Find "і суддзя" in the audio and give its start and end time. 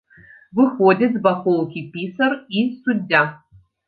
2.61-3.21